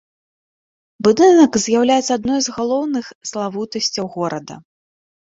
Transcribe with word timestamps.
Будынак 1.07 1.51
з'яўляецца 1.65 2.09
адной 2.19 2.39
з 2.45 2.49
галоўных 2.55 3.05
славутасцяў 3.33 4.05
горада. 4.15 4.57